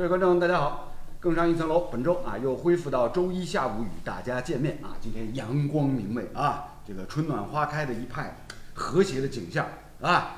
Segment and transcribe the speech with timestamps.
[0.00, 0.88] 各位观众，大家好！
[1.20, 4.96] 更上一层楼，本周啊又恢复到周一下午与大家见面啊。
[4.98, 8.34] 今天阳光明媚啊，这个春暖花开的一派
[8.72, 9.66] 和谐的景象
[10.00, 10.36] 啊。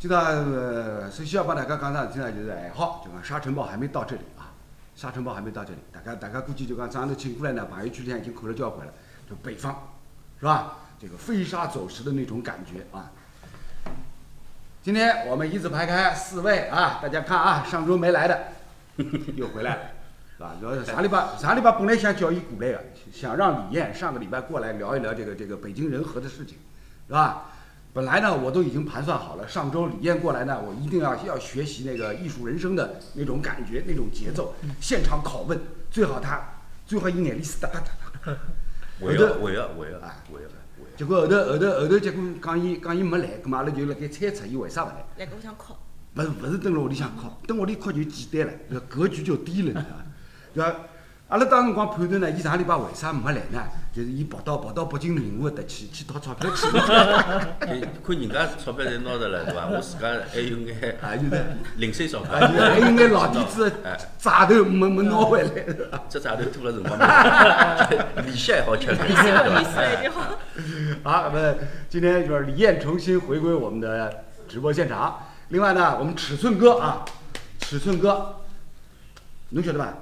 [0.00, 2.32] 今朝呃，首先要帮大家讲啥事体呢？
[2.32, 4.50] 就是还好，就讲沙尘暴还没到这里啊，
[4.96, 5.78] 沙尘暴还没到这里。
[5.92, 8.92] 大家大家估计就讲早上头请过来呢，朋友圈里已经看了交关了，
[9.30, 9.90] 就北方
[10.40, 10.72] 是吧？
[11.00, 13.12] 这个飞沙走石的那种感觉啊。
[14.82, 18.48] 今天我们一字排开四位啊，大家看啊，上周没来的
[19.36, 19.82] 又回来了，
[20.36, 20.56] 是吧？
[20.60, 26.58] 然后上礼拜上礼拜本来想叫伊过来的，想让李艳上个礼拜过来聊一聊这个这个北京人和的事情，
[27.06, 27.52] 是吧？
[27.94, 35.58] 本来呢我都已经盘算好了，上周李艳过来呢，我一定要要学习那个艺术人生的那种感觉、那种节奏，现场拷问，
[35.90, 36.40] 最好他
[36.86, 38.36] 最好一眼里是哒哒哒哒。
[39.00, 40.54] 会 要会要会要啊会要会
[40.96, 45.04] 结果后头后头后头，结果讲伊讲伊没来，葛末阿拉就辣盖猜测伊为啥勿来。
[45.16, 45.74] 来搿我想哭，
[46.14, 49.84] 勿是勿是蹲辣屋里向哭，蹲屋里哭就简单了，这个格局就低了？
[51.28, 53.62] 阿拉当辰光判断呢，伊上礼拜为啥没来呢？
[53.92, 56.86] 就是伊跑到跑到北京任务的去去讨钞票去了，
[57.60, 59.66] 看看人家钞票侪拿着了，对伐？
[59.66, 61.44] 我自家还有眼 啊，就是
[61.76, 66.02] 零碎钞票，还有眼老底子的 炸头没没拿回来，是吧？
[66.08, 69.84] 这债头拖了辰光没， 利息还好吃点，利息对利息伐？
[69.84, 70.22] 一定好。
[71.02, 71.54] 好，那么
[71.90, 75.27] 今天就是李艳重新回归我们的直播现场。
[75.48, 77.04] 另外呢，我们尺寸哥啊，
[77.60, 78.36] 尺寸哥，
[79.50, 79.94] 侬晓得伐？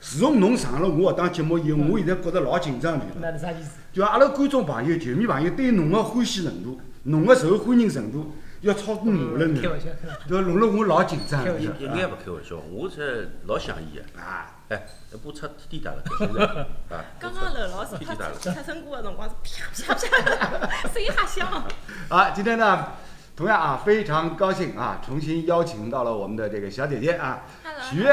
[0.00, 3.04] 自从侬上了我搿档节目以后，我现在觉着老紧张的。
[3.20, 3.72] 那是啥意思？
[3.92, 10.28] 就阿拉观众朋友、球迷朋友对侬的欢喜程度，侬的受欢迎程度要超过我了，你知道伐开玩笑，开玩笑。
[10.28, 10.46] 对吧？
[10.46, 14.52] 弄了我老紧张一一眼勿开玩笑，我是老想伊个，啊！
[14.68, 16.44] 哎，一部车天天打了，现在
[16.96, 18.34] 啊，刚刚楼老师他天天打了。
[18.38, 21.64] 出生过的辰光是啪啪啪，声音还响。
[22.08, 22.92] 好，今天呢，
[23.36, 28.08] 同样啊，非常高兴啊，重新邀请到了我们的这个小姐姐啊，Hello，许悦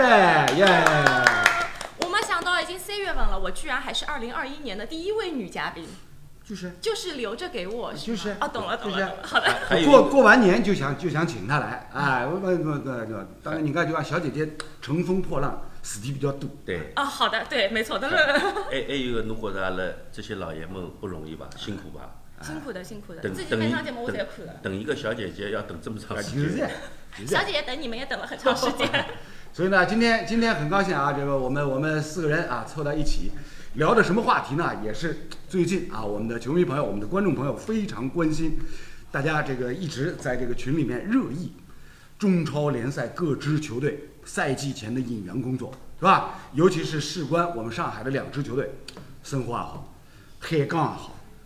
[0.58, 0.66] 耶！
[2.00, 5.88] 我没想到已经三月份了，我居然还是二零二一年的第一位女嘉宾，
[6.44, 6.74] 就是。
[6.82, 8.32] 就是留着给我，就是。
[8.32, 9.48] 啊，懂了懂了，好的。
[9.86, 21.48] 过过完年就想就想请她来，哎，我我我我，当然你看就讲小姐姐乘风破浪，事体比较多，对，啊，好的，对，没错的，还还有一个，侬觉着阿拉这些老爷们不容易吧？
[21.56, 22.10] 辛苦吧？
[22.44, 26.70] 辛苦的辛苦的，等自己等一本场节目我等侪看了，等一个小姐姐要等这么长啊，时间，，
[27.18, 27.44] 就是 小。
[27.44, 28.88] 姐姐等你们也等了很长时间。
[29.54, 33.32] 所以呢，今天今天很高兴啊，这个我们我们四个人啊凑到一起，
[33.76, 34.82] 聊的什么话题呢？
[34.84, 38.60] 也是最近啊，我们的球迷朋友、我们的观众朋友非常关心，
[39.12, 41.54] 大家这个一直在这个群里面热议
[42.18, 46.40] 中超联赛各支球队赛季前的引援工作，是吧？
[46.54, 48.72] 尤其是事关我们上海的两支球队，
[49.22, 49.94] 申花也好，
[50.40, 50.98] 海港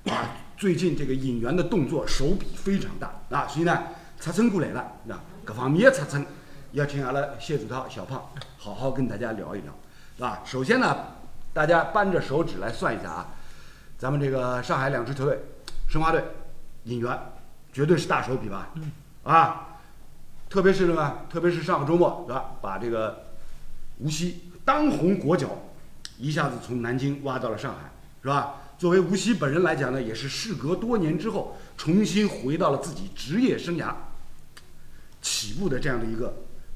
[0.06, 3.84] 也好，啊，最近这个引援的动作手笔非常大啊，所以呢，
[4.20, 6.26] 擦称过来了，那各方面的策称。
[6.74, 9.74] 要请阿拉谢祖涛、小胖好好跟大家聊一聊，
[10.18, 10.42] 是吧？
[10.44, 11.14] 首先呢，
[11.54, 13.28] 大家扳着手指来算一下啊，
[13.98, 15.40] 咱们这个上海两支球队，
[15.88, 16.24] 申花队
[16.84, 17.20] 引援
[17.72, 18.70] 绝对是大手笔吧？
[19.24, 19.80] 啊，
[20.50, 22.52] 特别是什么，特别是上个周末，是吧？
[22.62, 23.28] 把这个
[24.00, 25.48] 无锡当红国脚
[26.18, 27.90] 一下子从南京挖到了上海，
[28.22, 28.56] 是吧？
[28.78, 33.94] 作为无锡本人来讲呢，也是事隔多年之后重新回到了自己职业生涯
[35.22, 36.34] 起步的这样的一个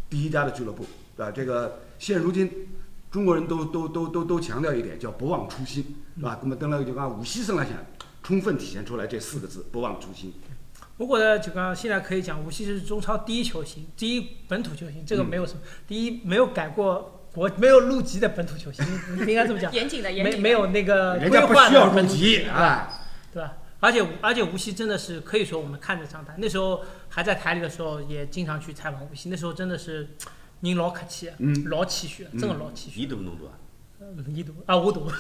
[0.10, 0.84] 第一家的俱乐部，
[1.16, 1.32] 对吧？
[1.32, 2.50] 这个现如今
[3.12, 5.86] 中国人都都都都都强调一点，叫不忘初心，
[6.18, 6.40] 是吧？
[6.42, 7.74] 那么登了就讲无锡生来讲，
[8.24, 10.34] 充分体现出来这四个字：不忘初心。
[10.98, 15.60] 我觉得就刚现在可以讲，无锡是中超第一球星，第一本土球星，这个没有什么。
[15.88, 19.72] 第一没有改过国，没有入籍的本土球星，你 应该这么讲。
[19.74, 22.90] 严谨的严谨的没没有那个人家不规划需要入的本土籍，啊，哎，
[23.34, 23.54] 对吧？
[23.80, 26.36] 而且而且无锡真的是可以说我们看着长大。
[26.38, 29.30] 那时候还在台里的时候，也经常去采访无锡。
[29.30, 30.08] 那时候真的是
[30.60, 33.02] 人老客气，嗯老气虚，真的老气虚。
[33.02, 33.48] 伊大侬大
[34.02, 34.24] 啊？
[34.28, 35.02] 你读啊，我读，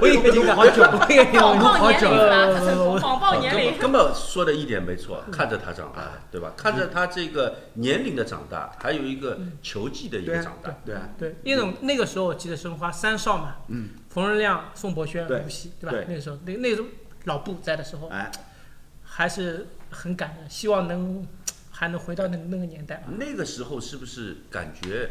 [0.00, 2.36] 我也跟你讲，好久我也跟你谎讲，报年龄是吧？
[2.36, 3.78] 呃他是谎报年龄。
[3.78, 6.52] 根本说的一点没错，看着他长大，对吧？
[6.56, 10.76] 看着他这个年龄的长大，还有一个球技的一个长大。
[10.84, 15.96] 对啊，对，那种那个时候我记得申花三少嘛，嗯，冯仁亮、宋博轩、吴曦，对吧？
[16.06, 16.88] 那个时候，那那个时候
[17.24, 18.30] 老布在的时候，哎，
[19.02, 21.26] 还是很感人，希望能
[21.70, 23.04] 还能回到那个那个年代吧。
[23.18, 25.10] 那个时候是不是感觉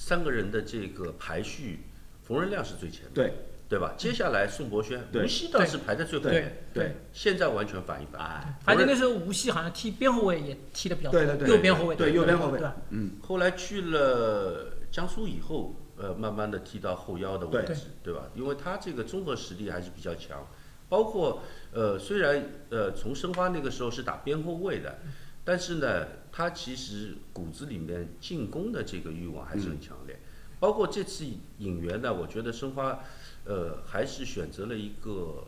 [0.00, 1.80] 三个人的这个排序，
[2.22, 3.34] 冯仁亮是最前面，对
[3.68, 3.92] 对吧？
[3.98, 8.18] 接下来宋博轩、对无锡倒是排在最后面，对对，现在完全反一反。
[8.18, 12.76] 哎，而且那时候无锡好像踢边后卫也踢的比较多，对对对右边后卫，对右边后卫对吧？
[12.88, 18.22] 嗯，后来去了江苏以后，呃，慢慢的踢到后腰的位置，对吧？
[18.34, 20.48] 因为他这个综合实力还是比较强，
[20.88, 21.42] 包括
[21.72, 24.98] 呃，虽然呃从申花那个时候是打边后卫的，
[25.44, 30.18] 但是呢，他其实骨子里面进攻的这个欲望还是很强烈。
[30.58, 31.24] 包括这次
[31.58, 33.00] 引援呢，我觉得申花，
[33.44, 35.44] 呃，还是选择了一个，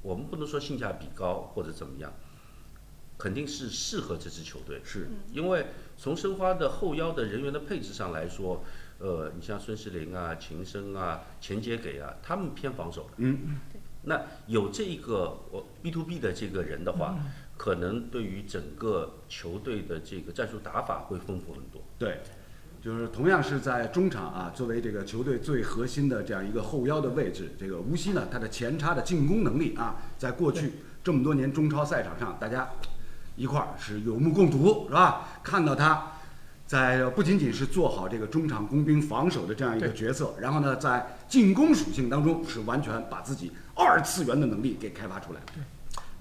[0.00, 2.10] 我们不能说性价比高或者怎么样，
[3.18, 4.80] 肯定是适合这支球队。
[4.82, 5.66] 是因为
[5.98, 8.64] 从申花的后腰的人员的配置上来说，
[8.98, 13.10] 呃，你像孙世林啊、秦升啊、钱杰给啊，他们偏防守的。
[13.18, 13.60] 嗯，
[14.04, 21.82] 那有这一个我 B to B 的这个人的话，嗯可能对于整个球队的这个战术打法会丰富很多。
[21.98, 22.22] 对，
[22.80, 30.72] 就是同样是在中场啊，作为这个球队最核心的这样一个后腰的位置，这个无锡呢，他的前插的进攻能力啊，在过去
[31.04, 32.66] 这么多年中超赛场上，大家
[33.36, 35.28] 一块儿是有目共睹，是吧？
[35.42, 36.12] 看到他
[36.66, 45.40] 在不仅仅是做好这个中场工兵防守的这样一个角色，然后呢，在进攻属性当中是完全把自己二次元的能力给开发出来。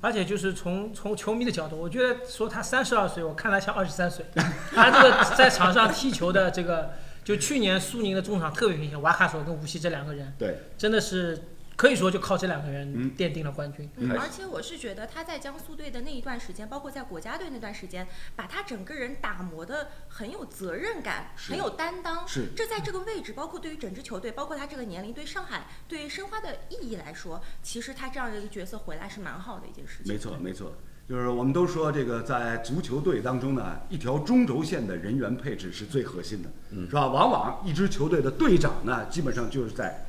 [0.01, 4.25] 而且就是从从球迷的角度，我觉得说他三十二岁，我看他像二十三岁。
[4.73, 6.91] 他这个在场上踢球的这个，
[7.23, 11.41] 就去年苏宁的中场特别明显，瓦卡索跟吴曦这两个人，对，真的是
[11.79, 13.89] 可以说就靠这两个人嗯奠定了冠军。
[13.95, 18.05] 嗯，而且我是觉得他在江苏队的那一段时间，包括在国家队那段时间，
[18.35, 22.27] 把他整个人打磨的很有责任感，很有担当。
[22.27, 30.11] 是这在这个位置，包括对于整支球队，包括他这个年龄，对上海、对申花的意义来说，其实他这样的一个角色回来是蛮好的一件事情。
[30.11, 30.73] 没错，没错，
[31.07, 36.49] 就是我们都说这个在足球队当中呢，一条中轴线的人员配置是最核心的，
[36.89, 37.07] 是吧？
[37.07, 40.05] 往往一支球队的队长呢，基本上就是在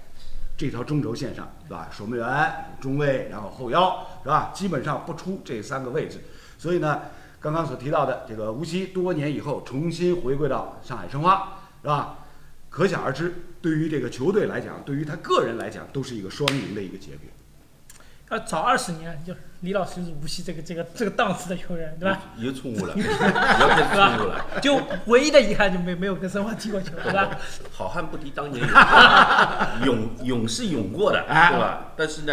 [0.60, 1.88] 这条中轴线上，是吧？
[1.90, 4.50] 守门员、中卫，然后后腰，是吧？
[4.54, 6.20] 基本上不出这三个位置。
[6.58, 7.00] 所以呢，
[7.40, 12.18] 刚刚所提到的这个无锡多年以后重新回归到上海申花，是吧？
[12.68, 17.20] 可想而知，对于这个球队来讲，对于他个人来讲，都是一个双赢的一个结果。
[18.30, 22.22] 要早二十年，就李老师就是无锡这个这个这个档次的球员，对吧？
[22.38, 24.44] 又错误了， 又错误了。
[24.62, 27.36] 就唯一的遗憾就没没有跟申花踢过球，对吧？
[27.72, 28.64] 好汉不敌当年
[29.84, 31.92] 勇， 勇勇是勇过的，哎对吧？
[31.96, 32.32] 但是呢，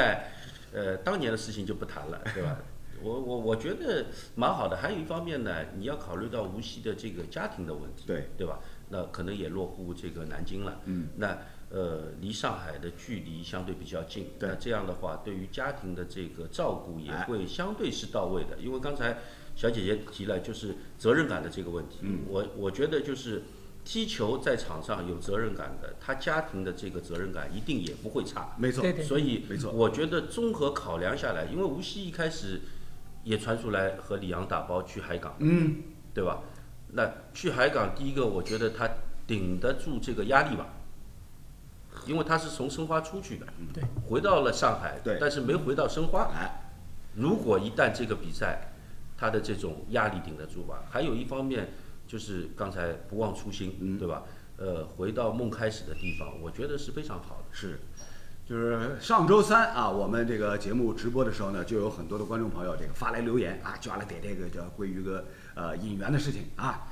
[0.72, 2.58] 呃，当年的事情就不谈了，对吧？
[3.02, 4.06] 我我我觉得
[4.36, 4.78] 蛮好的。
[4.78, 8.60] 还有一方面呢，你要考虑到无锡的这个家庭的问题，对对吧？
[8.90, 11.38] 那可能也落户这个南京了，嗯，那
[11.70, 18.58] 呃离上海的距离相对比较近，那这样的话，对于家庭的这个照顾也哎会相对是到位的。
[18.60, 19.18] 因为刚才
[19.56, 23.44] 小姐姐提了，就是责任感的这个问题，嗯我我觉得就是。
[23.90, 28.54] 踢球在场上有责任感的，他家庭的这个责任感一定也不会差。
[28.58, 32.60] 没错，所以没错我觉得综合考量下来，因为无锡一开始
[33.24, 35.78] 也传出来和李阳打包去海港，嗯，
[36.14, 36.42] 对吧？
[36.92, 38.90] 那去海港，第一个我觉得他
[39.26, 40.68] 顶得住这个压力吧，
[42.08, 46.32] 因为他是从申花出去的，对，回到了上海，对但是没回到申花。
[46.34, 46.72] 哎，
[47.16, 48.72] 如果一旦这个比赛，
[49.18, 50.84] 他的这种压力顶得住吧？
[50.90, 51.70] 还有一方面
[52.08, 54.24] 就是刚才不忘初心，嗯对吧？
[54.58, 57.46] 呃，回到梦开始的地方，我觉得是非常好的。
[57.52, 57.80] 是，
[58.48, 66.88] 就是上周三啊，我们这个节目直播的时候呢，就有很多的观众朋友这个发来留言啊，就阿拉点这个叫关于个呃引援的事情啊。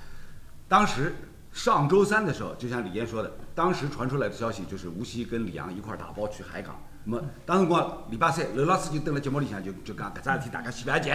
[0.68, 1.14] 当时
[1.56, 6.78] 上周三的时候，就像李岩说的，当时传出来的消息就是无锡跟里昂一块打包去海港。
[7.06, 11.10] 那么当时我礼拜三，刘老师就登了节目里向就就讲搿桩事体，大家先不要急，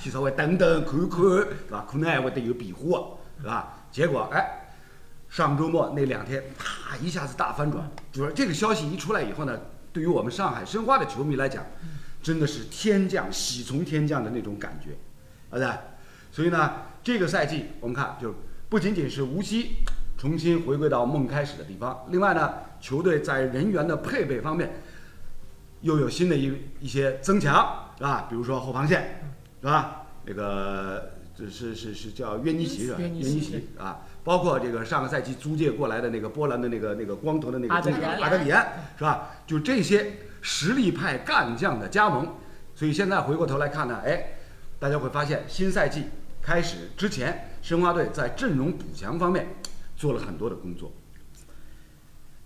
[0.00, 1.86] 先稍微等等看看，对吧？
[1.88, 3.86] 可能还会得有变化，是吧？
[3.92, 4.66] 结果哎，
[5.28, 7.88] 上周末那两天，啪一下子大翻转。
[8.10, 9.56] 就是这个消息一出来以后呢，
[9.92, 11.64] 对于我们上海申花的球迷来讲，
[12.20, 14.98] 真的是天降喜从天降的那种感觉，
[15.48, 15.70] 对不对？
[16.32, 16.72] 所以呢，
[17.04, 18.34] 这个赛季我们看，就
[18.68, 19.76] 不仅仅是无锡
[20.18, 24.80] 重新回归到梦开始的地方，另外呢，球队在人员的配备方面
[25.82, 28.26] 又有新的一一些增强，是吧？
[28.28, 29.20] 比如说后防线，
[29.60, 30.06] 是吧？
[30.24, 32.98] 那个这是是是叫约尼奇是吧？
[32.98, 37.90] 约尼奇奇啊，包括这个上个赛季租借过来的那个波兰的那个那个光头的那个阿德
[38.38, 39.30] 里安是吧？
[39.46, 42.34] 就这些实力派干将的加盟，
[42.74, 44.38] 所以现在回过头来看呢，哎，
[44.80, 46.06] 大家会发现新赛季
[46.42, 49.44] 开始之前，申花队在阵容补强方面
[49.96, 50.92] 做了很多的工作。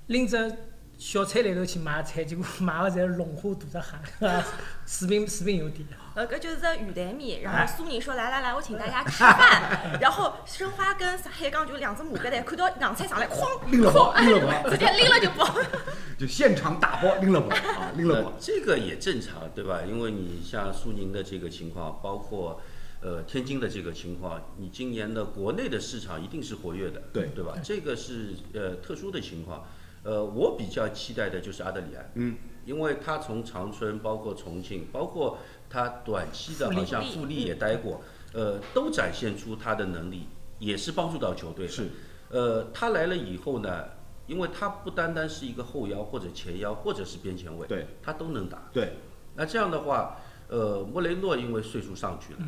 [0.07, 0.50] 拎着
[0.97, 3.87] 小菜来头去买菜，结果买个侪是龙虾大闸
[4.19, 4.47] 蟹，啊
[4.87, 5.87] 水平水平有点。
[6.15, 15.55] 呃，搿就是只鱼蛋面，然哎后苏宁说来来来，我请大家吃饭，然后申花跟海港就两只马疙瘩，看到洋菜上来，哐 拎了拎了包 直接拎了就包。
[16.19, 18.33] 就现场打包拎了包啊，拎了呃包。
[18.41, 19.83] 这个也正常，对吧？
[19.87, 22.59] 因为你像苏宁的这个情况，包括
[23.02, 27.57] 呃天津的这个情况，你今年的国内的市场一定是活跃的，对对吧？
[27.62, 29.64] 这个是呃特殊的情况。
[30.02, 35.37] 呃，我比较期待的就是阿德里安，嗯，因为他从长春，包括重庆，包括
[35.69, 38.00] 他短期的好像富力也待过，
[38.33, 40.25] 呃，都展现出他的能力，
[40.59, 41.73] 也是帮助到球队的。
[41.73, 41.90] 是，
[42.30, 43.90] 呃，他来了以后呢，
[44.26, 48.71] 因为他不单单是一个后腰或者前腰或者是边前卫，对，他都能打。
[48.73, 48.95] 对，
[49.35, 50.16] 那这样的话，
[50.49, 52.38] 呃，莫雷诺因为岁数上去了，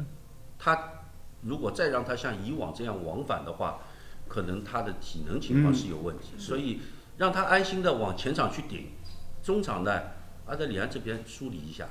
[0.65, 0.79] 他
[1.41, 3.81] 如果再让他像以往这样往返的话，
[4.29, 6.79] 可能他的体能情况是有问题，所以
[7.17, 8.93] 让他安心的往前场去顶，
[9.43, 10.01] 中场呢，
[10.47, 11.89] 阿德里安这边梳理一下，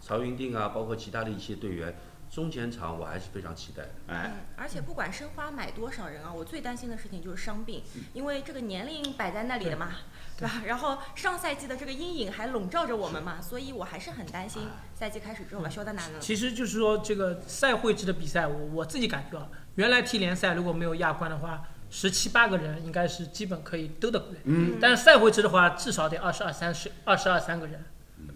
[0.00, 1.94] 曹云定啊，包括其他的一些队员，
[2.34, 3.90] 中前场我还是非常期待的。
[4.08, 9.92] 哎，嗯，而且不管申花买多少人啊，我最担心的事情就是伤病，因为这个年龄摆在那里的嘛，
[10.36, 10.62] 对吧？
[10.66, 14.62] 然后上赛季的这个阴影还笼罩着我们嘛，所以我还是很担心
[14.94, 16.18] 赛季开始之后吧，肖德南呢？
[16.20, 24.40] 其实就是说，这个赛会制的比赛，我我自己感觉啊，原来踢联赛如果没有亚冠的话，十七八个人应该是基本可以兜得过来。
[24.44, 27.84] 嗯，但是赛会制的话，至少得二十二三十二十二三个人。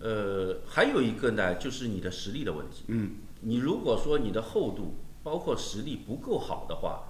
[0.01, 2.85] 呃，还有一个呢，就是你的实力的问题。
[2.89, 7.03] 嗯，你如果说你的厚度包括实力不够好的话，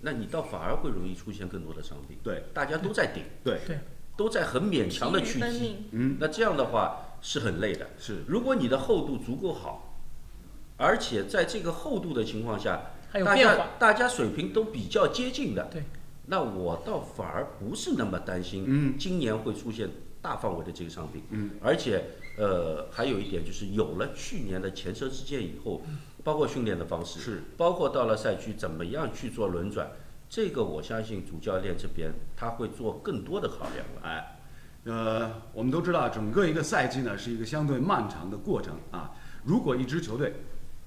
[0.00, 2.16] 那你倒反而会容易出现更多的伤病。
[2.22, 3.78] 对，大家都在顶，对，对，
[4.16, 7.88] 都在很勉强的去踢，嗯，那这样的话是很累的。
[7.98, 9.96] 是，如果你的厚度足够好，
[10.76, 13.36] 而且在这个厚度的情况下，还有大。
[13.36, 15.82] 家大家水平都比较接近的，对，
[16.26, 18.96] 那我倒反而不是那么担心，嗯。
[18.96, 19.90] 今年会出现
[20.22, 22.04] 大范围的这个伤病，嗯，而且
[22.38, 25.82] 呃还有一点就是有了去年的前车之鉴以后，
[26.22, 29.90] 包括训练的方式，是，包括到了赛区怎么样去做轮转，
[30.28, 34.02] 这个我相信主教练这边他会做更多的考量了。
[34.02, 34.38] 哎，
[34.84, 39.12] 呃，我们都知道，整个一个赛季呢是一个相对漫长的过程啊。
[39.44, 40.34] 如果一支球队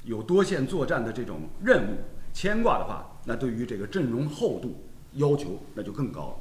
[0.04, 1.98] 有多线作战的这种任务
[2.34, 6.36] 牵挂的话，那对于这个阵容厚度要求那就更高了，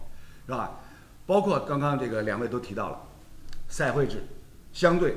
[0.46, 0.80] 是吧？
[1.26, 3.00] 包括刚刚这个两位都提到了，
[3.68, 4.22] 赛会制
[4.72, 5.16] 相对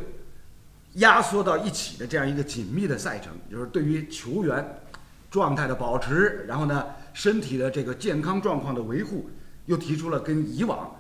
[0.93, 4.81] 压缩到一起的这样一个紧密的赛程，就是对于球员
[5.31, 9.29] 状态的保持，然后呢身体的这个健康状况的维护，
[9.65, 10.95] 又提出了跟以往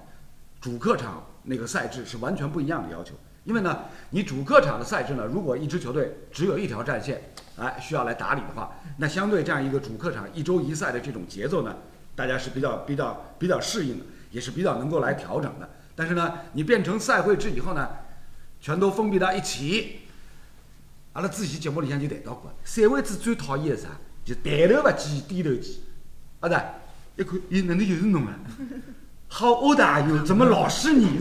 [0.59, 3.13] 主客场那个赛制是完全不一样的要求。
[3.43, 3.81] 因为呢，
[4.11, 7.21] 你主客场的赛制呢，如果一支球队只有一条战线，
[7.57, 11.75] 哎，需要来打理的话，那相对这样一个主客场一周一赛的这种节奏呢，
[12.15, 15.69] 大家是比较比较比较适应的，也是比较能够来调整的。
[15.93, 17.89] 但是呢，你变成赛会制以后呢，
[18.63, 19.99] 全都封闭到一起。
[21.11, 23.89] 阿拉之前节目里向就谈到过，赛会制最讨厌的啥？
[24.23, 25.75] 就抬头不见低头见。
[26.39, 26.57] 啊对，
[27.17, 28.33] 一看，咦，哪能又是侬啊？
[29.27, 30.23] 好 old are you？
[30.23, 31.19] 怎么老是你？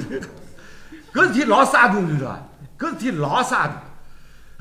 [1.13, 2.31] 搿事体老洒脱，你知道
[2.79, 2.87] 伐？
[2.87, 3.77] 搿事体老洒脱。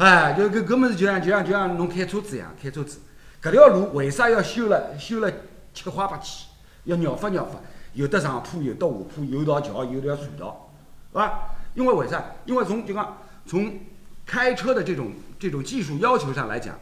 [0.03, 2.97] 哎，就搿搿么事就像就像就像侬开车子一样，开车子，
[3.43, 5.31] 搿条路为啥要修了修了
[5.71, 6.47] 七花八气，
[6.85, 7.59] 要绕法绕法，
[7.93, 10.73] 有的上坡，有的下坡，有条桥，有条隧道，
[11.11, 11.41] 是吧？
[11.73, 12.35] 因为为啥？
[12.45, 13.79] 因为从就讲从
[14.25, 16.79] 开车的这种这种技术要求上来讲，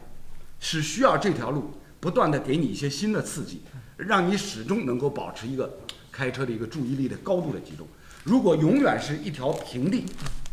[0.58, 3.62] 是需要这条路不断的给你一些新的刺激，
[3.96, 5.78] 让你始终能够保持一个
[6.10, 7.86] 开车的一个注意力的高度的集中。
[8.24, 10.04] 如果永远是一条平地，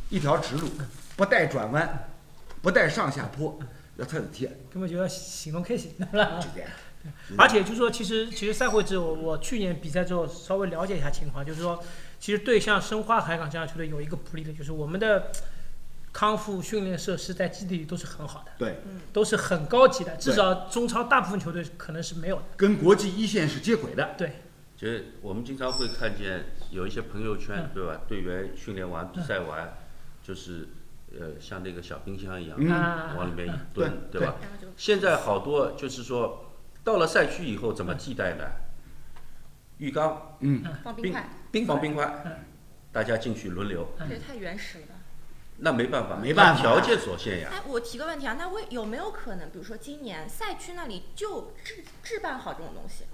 [0.10, 0.68] 一条直路，
[1.16, 2.10] 不带转弯，
[2.62, 3.60] 不带上下坡，
[3.98, 6.40] 要出事体，根本就要形容开心，对吧？
[6.40, 6.70] 就这样。
[7.38, 11.82] 而且就是说，其实其实赛会制，我我去年比赛之后稍微了解一下情况，就是说，
[12.20, 15.32] 其实对像申花、海港这样球队有一个不利的，就是我们的
[16.12, 18.80] 康复训练设施在基地里都是很好的，对，
[19.14, 22.44] 都是很高级的，至少中超大部分球队可能是没有的。
[22.56, 24.16] 跟国际一线是接轨的。
[24.18, 24.42] 对，
[24.76, 28.02] 就是我们经常会看见有一些朋友圈，对吧？
[28.08, 29.78] 队员训练完、比赛完，
[30.24, 30.70] 就是
[31.12, 32.58] 呃像那个小冰箱一样，
[33.16, 34.36] 往里面一蹲，对吧？
[34.76, 36.52] 现在好多就是说，
[36.84, 38.44] 到了赛区以后怎么替代呢？
[39.78, 41.30] 浴缸嗯，冰放冰块，
[41.66, 42.44] 冰块放冰块，
[42.92, 44.86] 大家进去轮流，这也太原始了。
[44.88, 44.94] 吧。
[45.60, 46.62] 那没办法，没办法。
[46.62, 47.50] 条件所限呀。
[47.52, 53.06] 哎，我提个问题啊，那为有没有可能，比如说今年赛区那里就置置办好这种东西，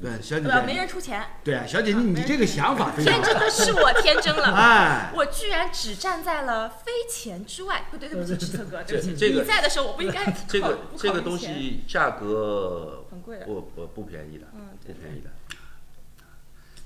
[0.00, 0.64] 对，小姐对吧？
[0.66, 4.52] 没，人出钱，对啊，小姐你你这个想法非常天真的是我天真了。
[4.52, 15.30] 哎，我居然只站在了非钱之外，不对，对不起，志策哥，对不起，这这个你在的时候我不应该 考这个这个东西价格很贵的，不不不便宜的，嗯，不便宜的。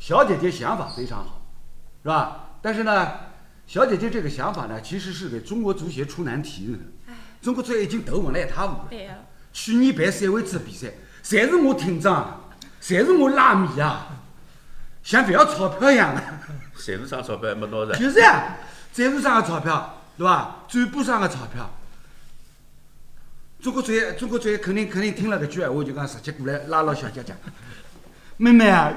[0.06, 1.42] 小姐姐想法非常好，
[2.04, 2.50] 是吧？
[2.62, 3.10] 但是呢，
[3.66, 6.78] 小姐姐这个想法呢，其实是给中国足协出难题的。
[7.42, 8.88] 中国足协已经头昏了一塌糊涂。
[8.88, 9.16] 对呀，
[9.52, 10.92] 去年办赛会制比赛，
[11.24, 12.40] 侪是我听账，
[12.80, 14.06] 侪是我拉米啊，
[15.02, 16.22] 像不要钞票一样的。
[16.78, 18.58] 赚是张钞票还没拿着，就是呀，
[18.92, 20.58] 赞助商的钞票，对吧？
[20.68, 21.68] 转播商的钞票。
[23.58, 27.36] 中国足协，中国足协肯定肯定听了搿句闲话，就讲直接过来拉牢小姐讲，
[28.38, 28.92] 妹妹啊，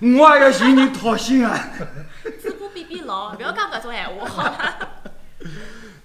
[0.00, 1.70] 我也要寻人讨薪啊。
[2.40, 4.54] 自古比比牢，不要讲搿种闲话？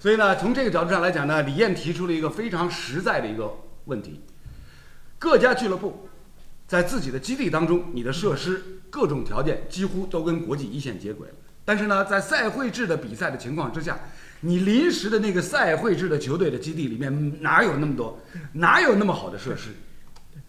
[0.00, 3.52] 所以呢，从这个角度上来讲呢，李艳提出了一个非常实在的一个
[3.84, 4.22] 问题。
[5.18, 6.08] 各家俱乐部
[6.66, 11.34] 在自己的基地当中，你的设施各种条件几乎都跟国际一线接轨了。
[11.64, 13.98] 但是呢，在赛会制的比赛的情况之下，
[14.40, 18.18] 你临时的那个赛会制的球队的基地里面哪有那么多，
[18.54, 19.68] 哪有那么好的设施？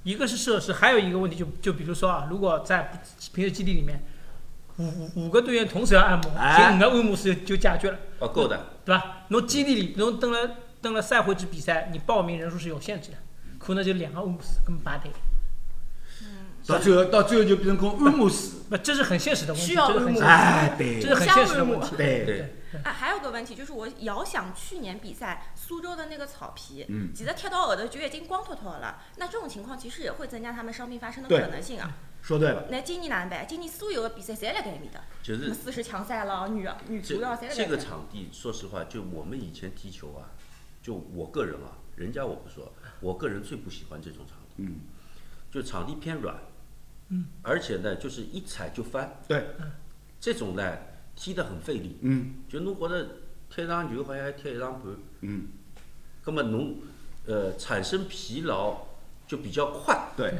[0.03, 2.91] 一个是设施，还有一个问题就就比如说啊，如果在
[3.33, 4.03] 平时基地里面，
[4.77, 8.59] 五五五个队员同时要按摩，哎其实五个按摩师就解决了，哦，够的。
[8.85, 9.25] 对吧？
[9.29, 13.17] 侬基地里侬登了登了赛会制比赛，你报名人数是有限制的，
[13.57, 15.09] 可能就两个按摩师根本拔得。
[16.65, 18.51] 到最后，到最后就变成跟按摩师。
[18.69, 21.95] 不，这是很现实的问题，需要按摩这是很现实哎，对这是很现实的问题。
[21.95, 29.01] 对对，哎，还有个问题就是，我遥想去年比赛苏州的那个草皮，嗯其实贴到后头就已经光秃秃了。
[29.17, 31.91] 那这种情况其实也会增加他们伤病发生的可能性啊。
[32.21, 32.67] 说对了。
[32.71, 33.45] 那今年哪能办？
[33.45, 40.31] 今年所有的比赛侪辣盖埃面的，就是四十强赛了、女女这足了，侪辣盖这个场地，说实话，就我们以前踢球啊，
[40.81, 44.79] 就我个人啊，人家我不说，我个人最不喜欢这种场地，嗯，
[45.51, 46.37] 就场地偏软，
[47.13, 49.45] 嗯，而且呢，就是一踩就翻，对，
[50.19, 50.77] 这种呢
[51.15, 52.35] 踢得很费力，嗯。
[52.49, 53.07] 就侬觉得
[53.49, 55.47] 踢一场球好像还踢一场半，嗯，
[56.25, 56.77] 那么侬
[57.27, 58.87] 呃产生疲劳
[59.27, 60.33] 就比较快，对，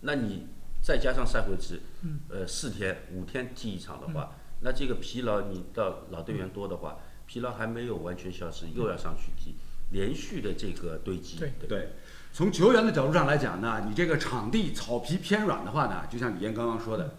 [0.00, 0.48] 那你
[0.82, 2.20] 再加上赛会制，嗯。
[2.28, 9.54] 呃，四天五天踢一场的话，那这个疲劳你到老队员多的话，疲劳还没有完全消失，又要上去踢，
[9.90, 11.52] 连续的这个堆积，对。
[11.60, 11.68] 对。
[11.68, 11.88] 对，
[12.36, 17.14] 从球员的角度上来讲呢，你这个场地草皮偏软的话呢，就像李岩刚刚说的，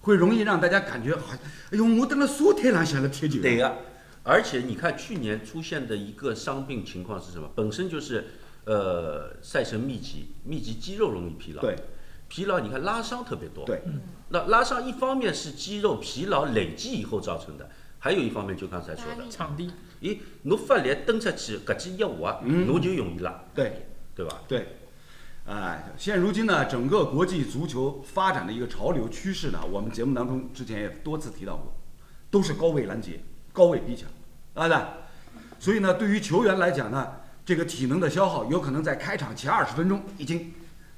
[0.00, 1.34] 会容易让大家感觉好，
[1.70, 3.42] 哎呦，我等了沙滩上向了踢球。
[3.42, 3.74] 对呀、
[4.22, 7.50] 而且你看去年出现的一个伤病情况是什么？
[7.54, 8.28] 本身就是
[8.64, 11.76] 呃赛程密集，密集肌肉容易疲劳，对，
[12.28, 13.82] 疲劳你看拉伤特别多，对，
[14.30, 22.66] 那拉伤一方面是肌肉疲劳累积以后造成的，还有一方面就刚才说的，场地，咦，侬发力蹬出去，搿记一滑，嗯。
[22.66, 24.42] 侬就容易拉，对，对吧？
[24.46, 24.76] 对，
[25.46, 31.74] 哎，现如今呢，整个国际足球发展的一个潮流趋势呢，我们节目当中之前也多次提到过，
[32.30, 34.08] 都是高位拦截、高位逼抢，
[34.54, 34.98] 啊的。
[35.58, 37.12] 所以呢，对于球员来讲呢，
[37.44, 40.52] 这个体能的消耗有可能在开场前二十分钟已经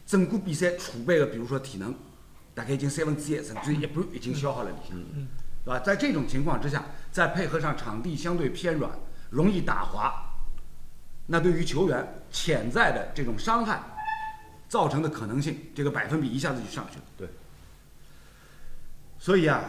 [0.06, 1.94] 整个比赛储备了，比如说体能，
[2.54, 4.96] 大概已经三分之一甚至一半已经消耗了里向，
[5.64, 5.78] 对吧？
[5.80, 8.90] 在这种情况之下，再配合上场地相对偏软，
[9.30, 10.33] 容易打滑，
[11.26, 13.80] 那对于球员潜在的这种伤害
[14.68, 17.04] 造成的可能性，这个百分比一下子就上去了。
[17.16, 17.28] 对。
[19.18, 19.62] 所以啊，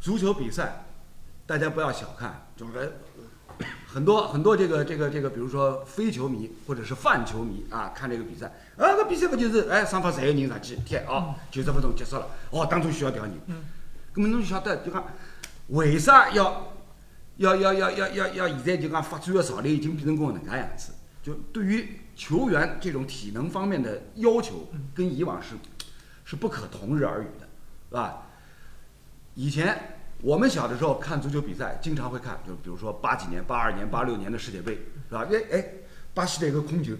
[0.00, 0.84] 足球比赛
[1.46, 3.00] 大家不要小看，就是
[3.86, 13.32] 很多很多这个这个这个，比如说非球迷或者是泛球迷啊，看这个比赛，啊，那比赛不就是哎双方侪有人上去踢啊，九十分钟结束了，哦，当中需要调人。
[13.46, 13.62] 嗯。
[14.16, 15.04] 那么侬就晓得就讲，
[15.68, 16.72] 为啥要
[17.36, 20.92] 要要要要要要现在就讲发展的潮流已经变成搿能介样子？
[21.22, 25.54] 就对于球员这种体能方面的要求，跟以往是
[26.24, 27.46] 是不可同日而语的，
[27.88, 28.26] 是吧？
[29.34, 35.26] 以前我们小的时候看足球比赛，经常会看，就比如说八几年、八二年、八六年的世界杯，是吧？
[35.30, 35.64] 哎哎，
[36.12, 36.92] 巴西的一个控球，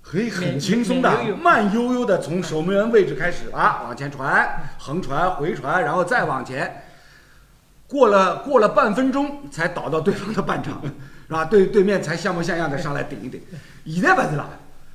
[0.00, 6.84] 可以很轻松的慢悠悠的从守门员位置开始啊，往前传、横传、回传，然后再往前，
[7.88, 10.80] 过了过了半分钟才倒到对方的半场，
[11.26, 11.44] 是吧？
[11.46, 13.42] 对对面才像模像样的上来顶一顶。
[13.86, 14.48] 现在不是啦，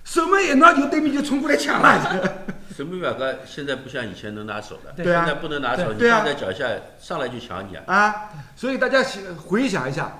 [0.04, 2.34] 守门一拿球，对面就冲过来抢了。
[2.76, 6.68] 什么表哥现在不像以前能拿手了，对啊现在不能拿手，你对啊放在脚下
[7.00, 7.84] 上来就抢你啊！
[7.88, 10.12] 啊，所以大家想回想一下，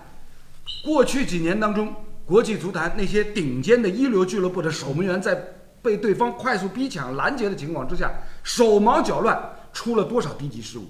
[0.86, 1.94] 过去几年当中，
[2.26, 5.36] 国际足坛那些顶尖的一流俱乐部的守门员在
[5.82, 8.12] 被对方快速逼抢、拦截的情况之下，
[8.44, 9.38] 手忙脚乱，
[9.74, 10.86] 出了多少低级失误？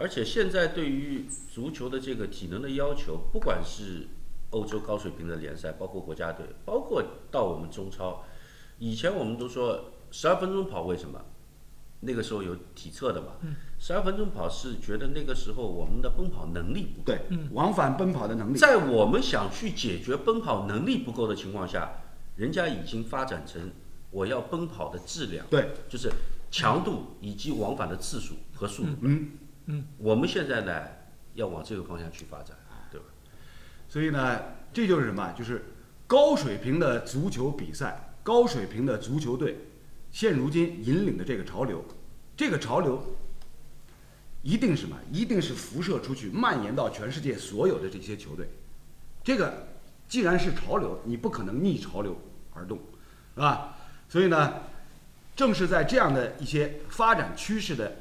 [0.00, 4.08] 对，而且现在对于足球的这个体能的要求，不管是
[4.50, 8.24] 欧洲高水平的联赛，包括国家队，包括到我们中超，
[8.78, 11.20] 以前我们都说十二分钟跑，为什么？
[12.02, 13.32] 那个时候有体测的嘛，
[13.78, 17.04] 十二分钟跑是觉得那个时候我们的奔跑能力不够。
[17.04, 17.20] 对，
[17.52, 18.56] 往返奔跑的能力。
[18.58, 21.92] 在我们想去解决奔跑能力不够的情况下，
[22.36, 23.70] 人家已经发展成
[24.10, 26.10] 我要奔跑的质量，对，就是
[26.50, 28.90] 强度以及往返的次数和速度。
[29.02, 29.32] 嗯
[29.66, 30.82] 嗯，我们现在呢
[31.34, 32.56] 要往这个方向去发展，
[32.90, 33.06] 对吧？
[33.88, 34.40] 所以呢，
[34.72, 35.32] 这就是什么？
[35.32, 35.64] 就是
[36.06, 39.56] 高水平的足球比赛，高水平的足球队，
[40.10, 41.84] 现如今引领的这个潮流，
[42.36, 43.16] 这个潮流
[44.42, 44.96] 一定是什么？
[45.12, 48.48] 一定是辐射出去，蔓延到全世界所有的这些球队。
[49.22, 49.68] 这个
[50.08, 52.16] 既然是潮流，你不可能逆潮流
[52.54, 52.78] 而动，
[53.34, 53.76] 是吧？
[54.08, 54.54] 所以呢，
[55.36, 57.92] 正是在这样的一些发展趋势的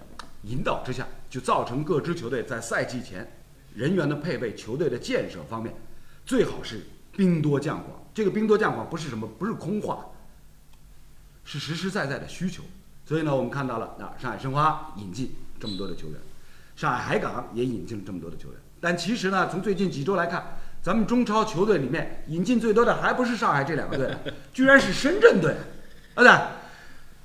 [0.44, 3.30] 引导之下，就造成各支球队在赛季前
[3.76, 5.74] 人员的配备、球队的建设方面，
[6.26, 6.82] 最好是
[7.16, 8.04] 兵多将广。
[8.14, 10.08] 这个兵多将广不是什么，不是空话，
[11.46, 12.64] 是实实在在的需求。
[13.06, 16.20] 所以呢，我们看到了啊，上海申花引进这么多的球员，
[16.76, 18.58] 上海海港也引进了这么多的球员。
[18.82, 24.16] 但其实呢，从最近几周来看，咱们中超球队里面引进最多的还不是上海这两个队，
[24.54, 25.56] 居然是深圳队。
[26.16, 26.32] 啊对，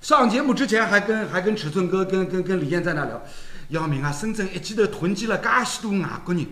[0.00, 3.22] 上节目之前还跟还跟尺寸哥跟跟跟李艳在那聊，
[3.68, 6.46] 姚明啊，深圳一记头囤积了介许多外国人。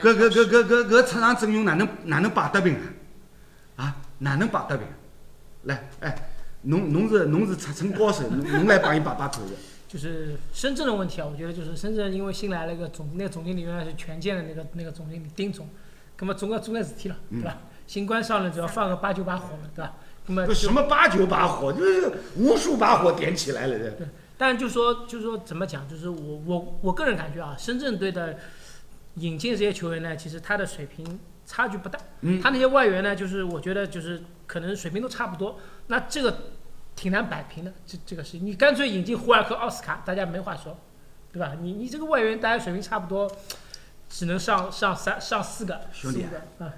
[0.00, 2.76] 搿搿搿搿搿搿出场阵容哪能哪能摆得平
[3.76, 3.84] 啊？
[3.84, 4.86] 啊，哪能摆得平？
[5.64, 6.16] 来，哎，
[6.62, 9.50] 侬侬是侬是尺寸高手，侬侬来帮伊摆摆口的。
[9.88, 15.68] 就是深圳的问题啊，我觉得就是深圳因为新来了一个总，那个总经理原来是权健的那个那个总经理丁总，
[16.18, 17.58] 那么总要做点事体了，对吧？
[17.86, 19.92] 新官上任只要放个八九把火了，对吧？
[20.26, 23.76] 那么什么八九把火，就是无数把火点起来了。
[23.76, 24.06] 这对，
[24.42, 28.36] 但就说就是说怎么讲，就是我我我个人感觉啊，深圳队的
[29.14, 31.96] 引进这些球员呢，其实他的水平差距不大。
[32.22, 35.60] 嗯他那些外援呢，就是我觉得就是可能水平都差不多。
[35.86, 36.36] 那这个
[36.96, 40.76] 挺难摆平的，这这个事情，你干脆引进胡尔克、奥斯卡，大家没话说，
[41.32, 41.52] 对吧？
[41.60, 43.30] 你你这个外援大家水平差不多，
[44.08, 46.26] 只能上上三上四个，兄弟
[46.58, 46.74] 啊，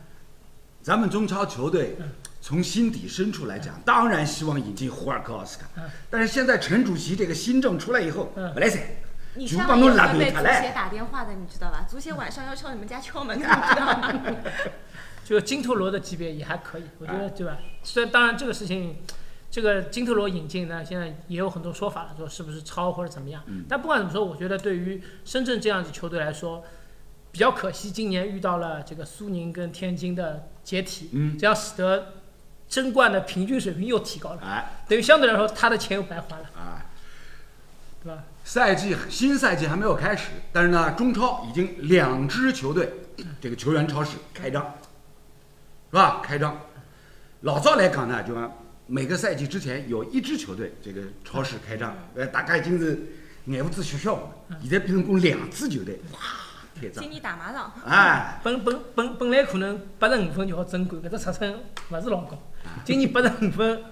[0.83, 1.97] 咱们中超球队
[2.45, 5.85] 从心底深处来讲，当然希望引进胡尔克、奥斯卡嗯。
[6.11, 8.79] 但是现在陈主席这个新政出来以后，嗯不来噻，
[9.35, 11.87] 你就帮侬拉会被足头他来协打电话的，你知道吧？
[11.89, 14.13] 足协晚上要敲你们家敲门的，你知道吗？
[15.25, 17.57] 就金特罗的级别也还可以，我觉得对吧？
[17.83, 18.99] 虽然当然这个事情，
[19.51, 23.43] 这个金特罗引进呢，现在也有很多说法了，说是不是超或者怎么样。
[23.67, 26.63] 但不管怎么说，我觉得对于深圳这样子球队来说，
[27.33, 32.13] 比较可惜，今年遇到了这个苏宁跟天津的解体，嗯这样使得
[32.69, 34.85] 争冠的平均水平又提高了，哎。
[34.89, 36.87] 等于相对来说他的钱又白花了，哎，
[38.03, 38.23] 对吧？
[38.45, 42.93] 赛季新赛季还没有开始，但是呢，中超已经两支球队
[43.41, 44.63] 这个球员超市开张，
[45.91, 46.21] 是吧？
[46.23, 46.59] 开张。
[47.41, 48.53] 老早来讲呢，就讲
[48.87, 53.07] 每个赛季之前有一支球队这个超市开张，呃，大概已经是
[53.47, 56.19] 眼胡子学校了，现在变成共两支球队，哇，
[56.75, 57.03] 开张。
[57.03, 61.59] 今，年打麻将，哎，本本本本来可能八十五分就好争冠，搿只尺寸
[61.91, 62.39] 勿是老高，
[62.85, 63.83] 今年八十五分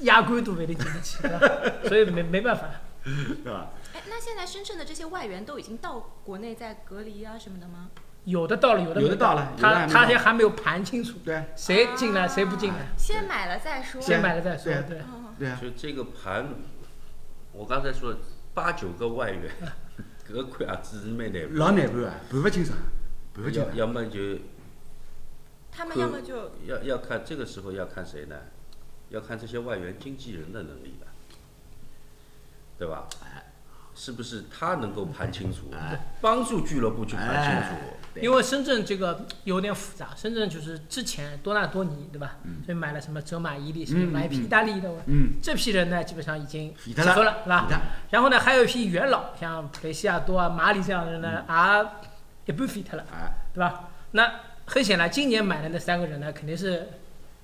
[0.00, 1.88] 亚冠都勿一定进得去？
[1.88, 2.68] 所以没没办法。
[3.04, 3.70] 是吧？
[3.94, 7.90] 哎，那现在深圳的这些外援都已经到国内在隔离啊什么的吗？
[8.24, 14.00] 有的到了，有的没有的到了他他现在还没有盘清楚，对谁进来谁不进来，先买了再说。
[14.00, 15.02] 先买了再说对。
[15.38, 16.46] 对，啊，就这个盘，
[17.52, 18.14] 我刚才说
[18.54, 19.50] 八九个外援，
[20.30, 22.78] 搿块啊只是蛮难老难盘啊，盘不清爽，
[23.34, 23.76] 盘不清要爽。
[23.76, 24.20] 要么就
[25.74, 28.36] 他们要么就要要看这个时候要看谁呢？
[29.08, 31.06] 要看这些外援经纪人的能力了，
[32.78, 33.08] 对吧？
[33.94, 35.66] 是不是他能够盘清楚，
[36.20, 37.76] 帮助俱乐部去盘清楚？
[38.22, 42.36] 因为深圳这个有点复杂，深圳就是之前多纳多尼对吧？
[42.64, 47.68] 所以买了什么泽马伊利，什么嗯买一批嗯意大利的，嗯，这批人呢基本上已经结束了，是吧
[48.08, 52.00] 然后呢，还有一批元老，像雷西亚多啊、马里这样的人嗯呢，啊，
[52.46, 53.90] 一半废掉了，哎，对吧？
[54.12, 56.88] 那很显然，今年买的那三个人呢，肯定是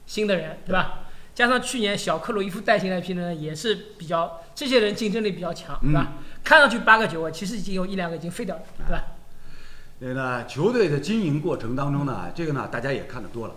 [0.07, 1.01] 新的人，对吧？
[1.35, 6.15] 加上去年小克鲁伊夫带进来一批呢，也是比较这些人竞争力比较强，对吧？
[6.43, 9.05] 看上去八个九个，其实已经有一两个已经废掉了，对吧？
[10.01, 13.55] 那个呢，球队的经营过程当中呢，这个呢大家也看得多了，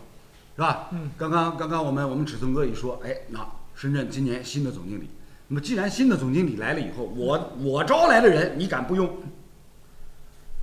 [0.56, 0.89] 是吧？
[0.91, 1.12] 嗯。
[1.17, 5.10] 刚刚刚刚我们我们尺寸哥一说，哎，那深圳今年新的总经理，
[5.47, 9.17] 那么既然新的总经理来了以后，我我招来的人你敢不用？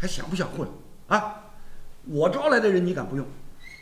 [0.00, 0.68] 还想不想混
[1.08, 1.37] 啊？
[2.08, 3.26] 我招来的人你敢不用？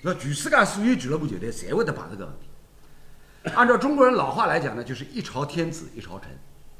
[0.03, 3.51] 那全世界所有俱乐部球队侪会得碰这个问题。
[3.55, 6.31] 按照中国人老话来讲呢，就是一朝天子一朝臣，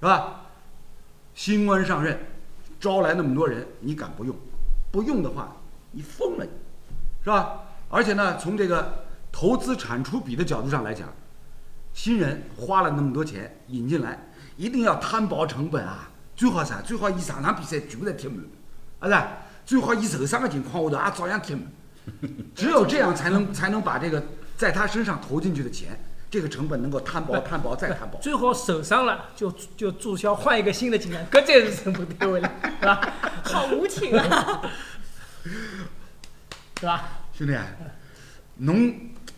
[0.01, 0.43] 是吧？
[1.35, 2.19] 新官上任，
[2.81, 4.35] 招来那么多人，你敢不用？
[4.91, 5.57] 不用的话，
[5.93, 6.51] 你疯了你，
[7.23, 7.63] 是吧？
[7.89, 11.09] 而且呢，从这个投资产出比的角度上来讲，
[11.95, 14.19] 新人花了那么多钱引进来，
[14.57, 16.11] 一定要摊薄成本啊！
[16.35, 16.81] 最好啥？
[16.81, 18.45] 最好一场场比赛全部侪踢满，
[18.99, 19.27] 啊是？
[19.67, 21.67] 最好以受伤的情况下头也照样踢门，
[22.55, 24.23] 只有这样才能才能把这个
[24.57, 25.99] 在他身上投进去的钱，
[26.31, 28.19] 这个成本能够摊薄、 摊薄再摊薄。
[28.23, 32.51] 最好受伤了就就注销，换一个新的进来，搿才是成本单位了，
[32.81, 33.13] 是吧？
[33.43, 34.63] 好无情啊！
[36.81, 37.09] 是吧？
[37.37, 37.67] 兄弟啊，
[38.59, 38.95] 侬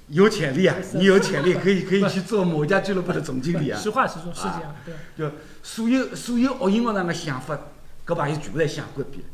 [0.09, 3.81] 有潜力啊，你有潜力，可以可以去做某家俱乐部的总经理啊。
[3.81, 4.95] 实话实说，是这样，对？
[5.17, 7.59] 就所有所有奥运学上的想法，
[8.07, 9.25] 搿朋友全部侪想关闭了。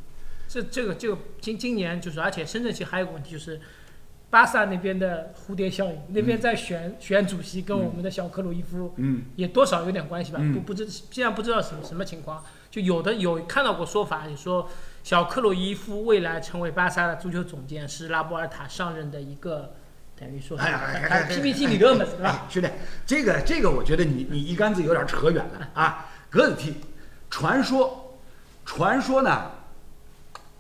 [0.54, 3.60] 这这个这个今今年就是，而且深圳其实还有个问题就是，
[4.30, 10.38] 巴萨那边的蝴蝶效应，那边在选选主席，跟我们的小克鲁伊夫嗯也多少有点关系吧？
[10.40, 12.40] 嗯不不知现在不知道什么什么情况，
[12.70, 14.70] 就有的有看到过说法，你说
[15.02, 19.74] 小克鲁伊夫未来成为巴萨的足球总监是拉波尔塔上任的一个
[20.16, 22.28] 等于说是哎呀哎哎 PPT 理论嘛，是吧？
[22.28, 22.68] 哎，兄弟，
[23.04, 26.06] 这个这个，我觉得你你一竿子有点扯远了啊。
[26.30, 26.76] 格子踢，
[27.28, 28.18] 传说，
[28.64, 29.50] 传说呢，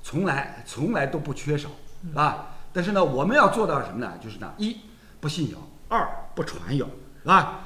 [0.04, 1.70] 从来从来都不缺少
[2.14, 2.54] 啊。
[2.74, 4.12] 但是呢，我们要做到什么呢？
[4.22, 4.80] 就是呢，一
[5.20, 6.86] 不信谣，二不传谣，
[7.24, 7.62] 啊，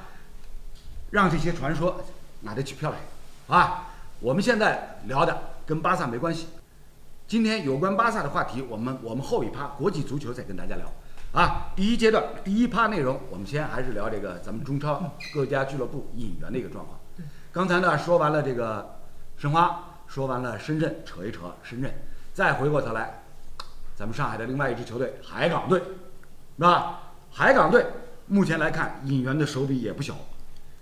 [1.11, 2.01] 让这些传说
[2.41, 2.97] 拿得起票来
[3.55, 3.87] 啊。
[4.21, 6.47] 我们现在聊的跟巴萨没关系，
[7.27, 10.85] 今天有关巴萨的话题，我们我们后一趴国际足球再跟大家聊
[11.33, 11.71] 啊。
[11.75, 16.97] 第一阶段第一趴内容，我们先还是聊这个咱们中超各家俱乐部引援的一个状况。
[17.51, 18.99] 刚才呢说完了这个
[19.37, 21.91] 申花，说完了深圳，扯一扯深圳，
[22.33, 23.21] 再回过头来，
[23.95, 26.99] 咱们上海的另外一支球队海港队，是吧？
[27.31, 27.85] 海港队
[28.27, 30.15] 目前来看引援的手笔也不小，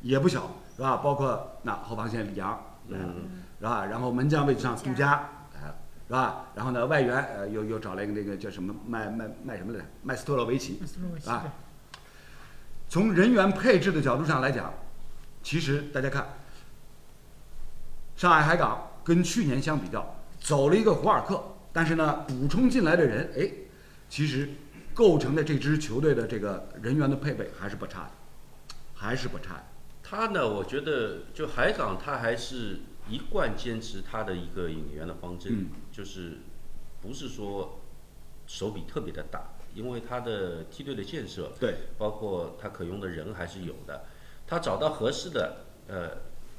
[0.01, 0.97] 也不小，是吧？
[0.97, 2.49] 包括那后防线李阳
[2.89, 3.86] 来了，嗯是吧？
[3.86, 5.75] 然后门将位置上杜佳来了，
[6.07, 6.45] 是吧？
[6.55, 9.86] 然后呢，外援呃又又找了一个那个叫什么麦麦麦什么来着？
[10.03, 10.81] 麦斯托洛维奇，
[11.25, 11.43] 啊
[12.89, 14.73] 从人员配置的角度上来讲，
[15.43, 16.25] 其实大家看，
[18.15, 23.52] 上海海港跟去年相比较，走了一个胡尔克，但是呢，补充进来的人，哎，
[24.10, 24.50] 其实
[24.93, 28.12] 构成的这支球队的这个人员的配备还是不差的，
[28.93, 29.63] 还是不差的。
[30.02, 36.38] 他呢，我觉得就海港，他还是一贯坚持他的一个引援的方针，嗯就是
[37.02, 37.82] 不是说
[38.45, 44.06] 手笔特别的大，因为他的梯队的建设，对，包括他可用的人还是有的，
[44.47, 46.10] 他找到合适的，呃，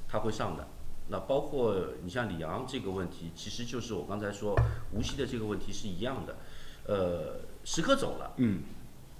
[0.07, 0.69] 他会上的。
[1.09, 4.55] 那包括你像李阳这个问题，其实就是我刚才说
[4.92, 6.37] 无锡的这个问题是一样的，
[6.87, 8.33] 呃，时刻走了。
[8.37, 8.62] 嗯，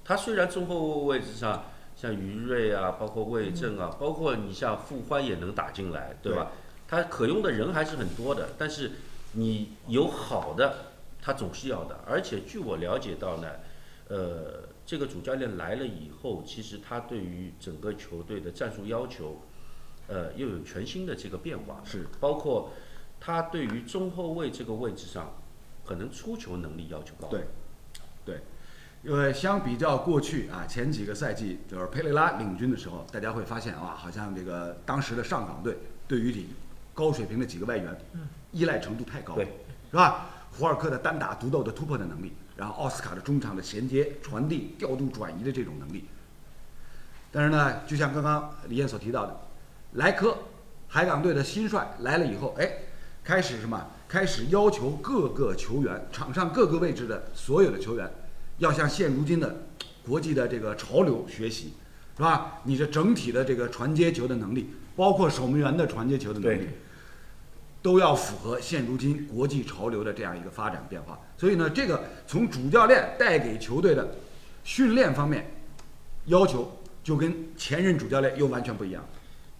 [0.05, 1.65] 他虽然中后卫位置上
[1.97, 6.53] 像于瑞啊，包括魏正嗯啊，包括你像傅欢也能打进来，对吧？
[6.87, 8.93] 他可用的人还是很多的，但是
[9.33, 12.01] 你有好的，他总是要的。
[12.07, 13.49] 而且据我了解到呢，
[14.09, 19.43] 呃，这个主教练来了以后，其实他对于整个球队的战术要求，
[20.09, 21.81] 呃，又有全新的这个变化。
[21.85, 22.73] 是，包括
[23.21, 25.33] 他对于中后卫这个位置上，
[25.85, 27.29] 可能出球能力要求高。
[27.29, 27.45] 对，
[28.25, 28.41] 对，
[29.05, 36.49] 因为相比较过去啊，前几个赛季就是佩雷拉领军的时候，大家会发现啊，好像这个当时的上港队对于你
[36.95, 37.97] 高水平的几个外援，
[38.53, 39.37] 依赖程度太高
[39.91, 40.27] 是吧？
[40.51, 46.07] 胡尔克的单打独斗的突破的能力，然后奥斯卡的中场的衔接、传递、调度、转移的这种能力。
[47.31, 49.41] 但是呢，就像刚刚李燕所提到的，
[49.93, 50.37] 莱科
[50.87, 52.71] 海港队的新帅来了以后，哎，
[53.25, 53.87] 开始什么？
[54.09, 58.11] 开始要求各个球员，场上各个位置的所有的球员，
[58.57, 59.67] 要向现如今的
[60.07, 61.75] 国际的这个潮流学习，
[62.17, 62.61] 是吧？
[62.65, 66.69] 你的整体的这个传接球的能力，包括守门员的传接球的能力，
[67.83, 71.19] 都要符合现如今国际潮流的这样一个发展变化。
[71.37, 74.17] 所以呢，这个从主教练带给球队的
[74.65, 75.51] 训练方面
[76.27, 79.05] 要求，就跟前任主教练又完全不一样。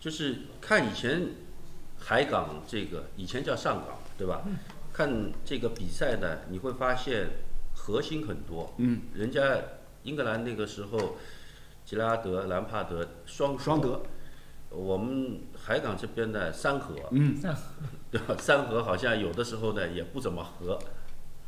[0.01, 1.29] 就是看以前
[1.99, 4.43] 海港这个以前叫上港，对吧？
[4.93, 7.29] 看这个比赛呢，你会发现
[7.75, 8.75] 核心很多。
[8.79, 9.59] 嗯，人家
[10.03, 11.17] 英格兰那个时候，
[11.85, 14.03] 吉拉德、兰帕德双双德，
[14.71, 17.41] 我们海港这边呢三核，嗯，
[18.11, 18.37] 对吧？
[18.39, 20.79] 三核好像有的时候呢也不怎么合，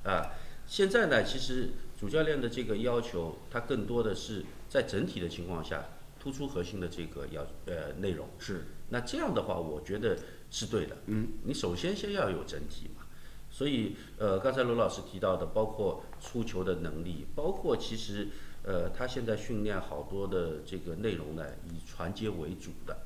[0.04, 0.30] 啊，
[0.66, 5.84] 现在呢其实主教练的这个要求，他更多的是在整体的情况下
[6.20, 8.28] 突出核心的这个要呃内容。
[8.38, 10.16] 是，那这样的话，我觉得
[10.50, 10.96] 是对的。
[11.06, 13.06] 嗯，你首先先要有整体嘛。
[13.50, 18.28] 所以呃，刚才罗老师提到的，包括出球的能力，包括其实
[18.62, 22.96] 呃，他现在训练好多的这个内容呢，以传接为主的。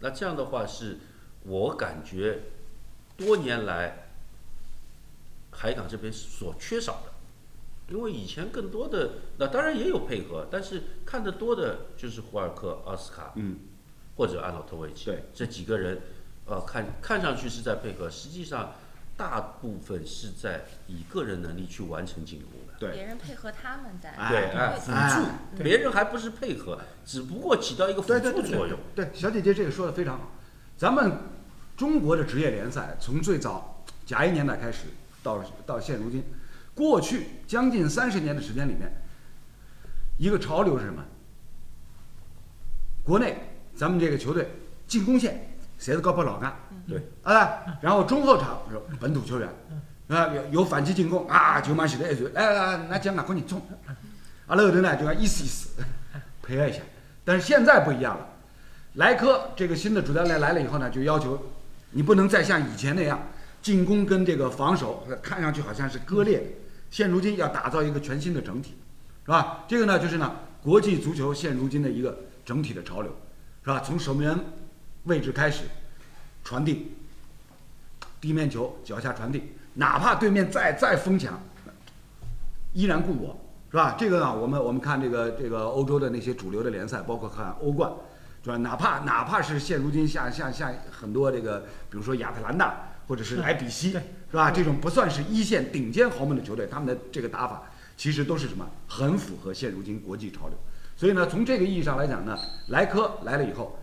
[0.00, 0.98] 那这样的话，是
[1.44, 2.40] 我感觉
[3.16, 4.08] 多年来
[5.52, 7.11] 海港这边所缺少的。
[7.88, 13.58] 因为以前更多的，那当然也有配合，但是看得多的就是胡尔克、奥斯卡，嗯，
[14.16, 16.00] 或者安诺托维奇，对，这几个人，
[16.46, 18.72] 呃，看看上去是在配合，实际上
[19.16, 22.72] 大部分是在以个人能力去完成进攻的。
[22.78, 24.10] 对，别人配合他们在。
[24.10, 24.30] 哎。
[24.30, 25.24] 对，哎，辅哎
[25.56, 28.78] 助，别人还不是配合，只不过起到一个辅助作用。
[28.94, 30.32] 对，小姐姐这个说的非常好。
[30.76, 31.12] 咱们
[31.76, 34.86] 中国的职业联赛从最早甲一年代开始，
[35.22, 36.24] 到到现如今，
[36.74, 38.90] 过去将近三十年的时间里面，
[40.16, 41.04] 一个潮流是什么？
[43.04, 43.36] 国内
[43.74, 44.48] 咱们这个球队
[44.86, 46.54] 进攻线谁是高坡老干？
[46.86, 49.48] 对，啊，然后中后场是本土球员，
[50.08, 53.60] 啊，有有反击进攻啊，球满写的一嘴，来来来，拿奖啊，赶紧冲！
[54.46, 55.82] 阿拉后头呢就要意思意思，
[56.42, 56.80] 配合一下。
[57.24, 58.26] 但是现在不一样了，
[58.94, 61.50] 莱科这个新的主教练来了以后呢，就要求
[61.90, 63.20] 你不能再像以前那样
[63.60, 66.44] 进攻跟这个防守看上去好像是割裂的。
[66.92, 68.76] 现如今要打造一个全新的整体，
[69.24, 69.64] 是吧？
[69.66, 70.30] 这个呢就是呢
[70.62, 73.10] 国际足球现如今的一个整体的潮流，
[73.64, 73.80] 是吧？
[73.80, 74.38] 从守门员
[75.04, 75.64] 位置开始
[76.44, 76.92] 传递，
[78.20, 81.40] 地面球脚下传递，哪怕对面再再疯抢，
[82.74, 83.96] 依然故我，是吧？
[83.98, 87.90] 这个呢，我们我们看这个这个欧洲的那些主流的联赛，包括看欧冠，
[88.44, 88.58] 是吧？
[88.58, 94.00] 哪怕哪怕是现如今像像像很多这个，比如说亚特兰大或者是莱比锡，是
[94.32, 94.50] 吧？
[94.50, 98.66] 这种不算是一线顶尖豪门的球队，他们的这个打法其实都是什么？
[98.88, 100.56] 很符合现如今国际潮流。
[100.96, 102.34] 所以呢，从这个意义上来讲呢，
[102.68, 103.78] 莱科来了以后，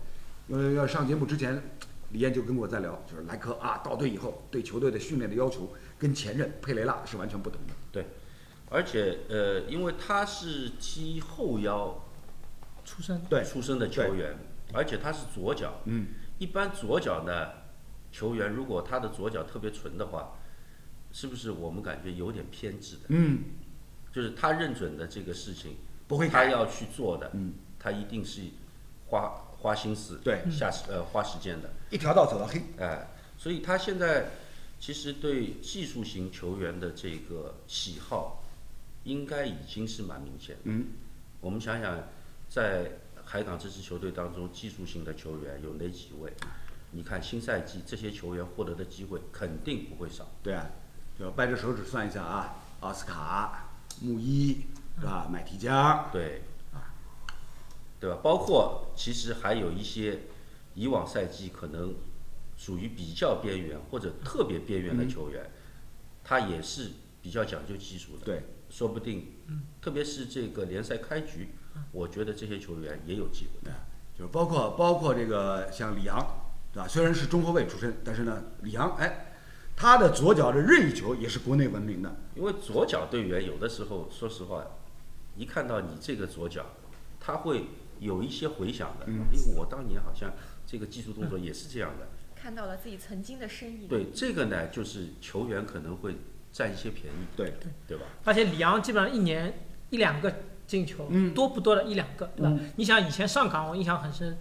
[0.48, 1.62] 呃，要上节目之前，
[2.10, 7.74] 李艳就跟我在聊，就是莱科啊，到队以后对球队的训练的要求跟前任佩雷拉是完全不同的。
[7.92, 8.06] 对，
[8.68, 12.04] 而且呃，因为他是踢后腰
[12.84, 14.36] 出身对出身的球员，
[14.72, 17.46] 而且他是左脚，嗯，一般左脚呢，
[18.12, 20.38] 球员如果他的左脚特别纯的话，
[21.12, 23.02] 是不是我们感觉有点偏执的？
[23.08, 23.40] 嗯，
[24.12, 26.28] 就是他认准的这个事情，不会。
[26.28, 28.42] 他要去做的，嗯，他一定是
[29.06, 32.62] 花花心思，对下时呃花时间的，一条道走到黑。
[32.78, 34.30] 哎，所以他现在
[34.78, 38.44] 其实对技术型球员的这个喜好，
[39.04, 40.62] 应该已经是蛮明显的。
[40.64, 40.86] 嗯，
[41.40, 41.98] 我们想想，
[42.48, 42.92] 在
[43.24, 46.32] 海港这支球队当中，技术型的球员有哪几位？
[46.92, 50.28] 你看新赛季这些球员获得的机会肯定不会少。
[50.42, 50.66] 对啊，
[51.18, 53.68] 就掰着手指算一下啊，奥斯卡、
[54.00, 54.66] 穆伊
[54.98, 55.28] 是吧？
[55.30, 56.42] 麦提加，对，
[58.00, 58.18] 对吧？
[58.22, 60.20] 包括其实还有一些
[60.74, 61.94] 以往赛季可能
[62.56, 65.50] 属于比较边缘或者特别边缘的球员，
[66.24, 66.90] 他也是
[67.22, 68.24] 比较讲究技术的。
[68.24, 69.26] 对，说不定，
[69.80, 71.50] 特别是这个联赛开局，
[71.92, 73.60] 我觉得这些球员也有机会。
[73.62, 73.72] 对，
[74.18, 76.88] 就是包括包括这个像里昂，对吧？
[76.88, 79.32] 虽然是中后卫出身，但是呢，里昂哎，
[79.76, 82.16] 他的左脚的任意球也是国内闻名的。
[82.34, 84.64] 因为左脚队员有的时候，说实话，
[85.36, 86.66] 一看到你这个左脚，
[87.18, 87.66] 他会
[87.98, 89.06] 有一些回想的。
[89.06, 90.32] 嗯因为我当年好像
[90.66, 92.06] 这个技术动作也是这样的。
[92.34, 93.86] 看到了自己曾经的身影。
[93.86, 96.16] 对，这个呢，就是球员可能会
[96.52, 97.52] 占一些便宜，对，
[97.86, 98.04] 对吧？
[98.24, 100.32] 而且里昂基本上一年一两个
[100.66, 102.48] 进球，嗯多不多的一两个，对吧？
[102.50, 104.38] 嗯你想以前上港我印象很深，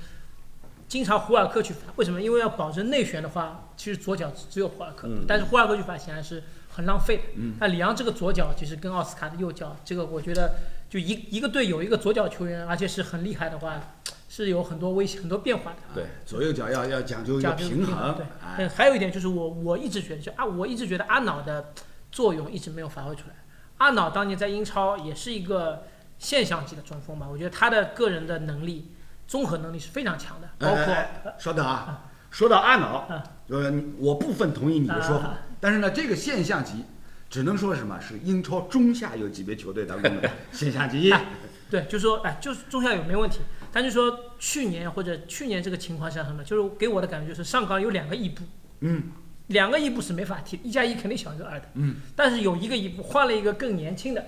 [0.89, 2.19] 经常胡尔克去罚，为什么？
[2.19, 7.23] 因为要保证内旋的话，其实左脚只有胡尔克，嗯但是胡尔克去罚显然是很浪费的。
[7.35, 10.55] 嗯那里昂这个左脚其实跟奥斯卡的右脚，这个我觉得
[10.89, 13.79] 就一一个队有一个左脚球员，而且是很厉害的话，
[14.27, 15.77] 是有很多危险、很多变化的。
[15.93, 18.15] 对，左右脚要要讲究一个平衡。
[18.57, 21.71] 对，还有一点就是我我一直觉得，就啊，我一直觉得阿瑙的
[22.11, 23.35] 作用一直没有发挥出来。
[23.77, 25.83] 阿瑙当年在英超也是一个
[26.17, 28.91] 现象级的中锋吧，我觉得他的个人的能力、
[29.29, 36.83] 综合能力是非常强的，包括、哎哎稍等啊，说到阿瑙啊，呃，我部分同意你的说法啊，但是呢，这个现象级
[37.29, 41.11] 只能说什么是英超中下游级别球队当中的 现象级。
[41.11, 41.25] 哎
[41.69, 48.43] 对，就说，哎，就是中下游没问题，但就说去年或者去年这个情况下什么，就是给我的感觉就是上港有两个伊布，
[48.79, 49.03] 嗯。
[49.49, 51.65] 两个伊布是没法踢，一加一肯定小于二的。
[51.73, 54.23] 嗯，但是有一个伊布换了一个更年轻的、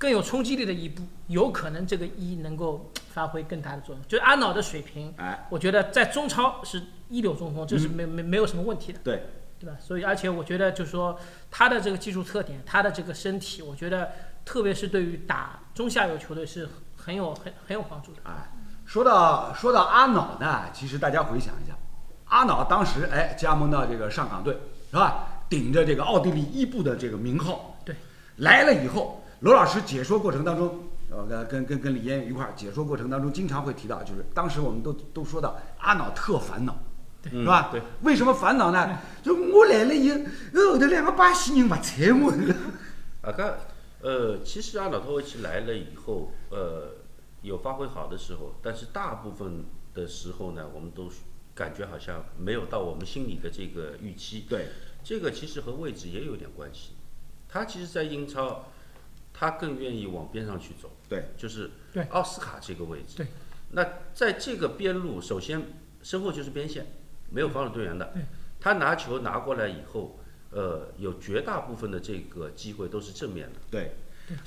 [0.00, 4.02] 更有冲击力的一步，有可能这个一能够发挥更大的作用。
[4.08, 9.24] 就是阿瑙的水平，哎，我觉得在中超是一流中锋，这是没没没有什么问题的，对，
[9.58, 9.76] 对吧？
[9.78, 14.10] 所以而且我觉得就是说他的这个技术特点，他的这个身体，我觉得
[14.42, 18.22] 特别是对于打中下游球队是很有很很有帮助的。
[18.24, 18.50] 哎，
[18.86, 21.76] 说到说到阿瑙呢，其实大家回想一下，
[22.24, 24.56] 阿瑙当时哎加盟到这个上港队
[24.90, 25.26] 是吧？
[25.50, 27.94] 顶着这个奥地利伊布的这个名号，对，
[28.36, 36.72] 来了以后，罗老师解说过程当中，呃，跟跟跟跟李嫣一块儿解说过程当中，经常会提到，就是当时我们都都说到阿瑙特烦恼。
[37.30, 37.68] 嗯是吧？
[37.70, 38.98] 对，为什么烦恼呢？
[39.22, 40.16] 就我来了以后，
[40.72, 42.32] 后头两个巴西人不睬我。
[43.20, 43.54] 啊，刚
[44.00, 46.94] 呃，其实阿瑙托维奇来了以后，呃，
[47.42, 51.12] 有发挥好的时候，但是大部分的时候呢，我们都
[51.54, 54.46] 感觉好像没有到我们心里的这个预期。
[54.48, 54.68] 对，
[55.04, 56.92] 这个其实和位置也有点关系。
[57.46, 58.64] 他其实，在英超，
[59.40, 60.90] 他更愿意往边上去走。
[61.08, 63.16] 对，就是对奥斯卡这个位置。
[63.16, 63.26] 对，
[63.70, 63.82] 那
[64.12, 65.62] 在这个边路，首先
[66.02, 66.88] 身后就是边线，
[67.30, 68.22] 没有防守队员的对。
[68.60, 70.20] 他拿球拿过来以后，
[70.50, 73.58] 呃，有绝大部分的这个机会都是正面的。
[73.70, 73.96] 对，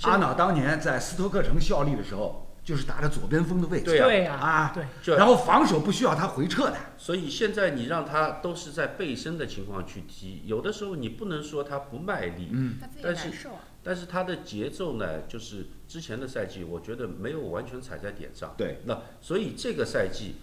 [0.04, 3.86] 阿瑙当年在斯托克城效力的时候，就是打着左边锋的位置。
[3.86, 6.78] 对啊对呀、啊对，这然后防守不需要他回撤的。
[7.00, 13.60] 所以现在你让他都是在背身的情况去踢，有的时候你不能说他不卖力，嗯，他自己但是难受啊。
[13.84, 18.54] 但是他的节奏呢，就是之前的赛季，我觉得没有完全踩在点上。
[18.58, 20.36] 对，那所以这个赛季